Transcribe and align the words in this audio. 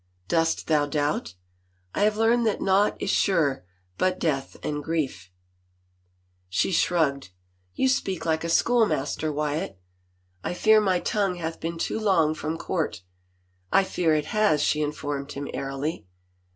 "Dost 0.27 0.65
thou 0.65 0.87
doubt?"" 0.87 1.35
I 1.93 2.01
have 2.05 2.17
learned 2.17 2.43
that 2.47 2.59
naught 2.59 2.99
is 2.99 3.11
sure 3.11 3.63
but 3.99 4.17
death 4.19 4.57
and 4.63 4.83
grief." 4.83 5.29
221 6.49 7.19
THE 7.19 7.19
FAVOR 7.19 7.19
OF 7.19 7.21
KINGS 7.21 7.29
She 7.29 7.29
shrugged." 7.29 7.29
You 7.81 7.87
speak 7.87 8.25
like 8.25 8.43
a 8.43 8.49
schoolmaster, 8.49 9.31
Wyatt."" 9.31 9.79
I 10.43 10.55
fear 10.55 10.81
my 10.81 10.99
tongue 11.01 11.35
hath 11.35 11.59
been 11.59 11.77
too 11.77 11.99
long 11.99 12.33
from 12.33 12.57
court."" 12.57 13.03
I 13.71 13.83
fear 13.83 14.15
it 14.15 14.25
has 14.25 14.61
1" 14.61 14.65
she 14.65 14.81
informed 14.81 15.33
him 15.33 15.47
airily. 15.53 16.07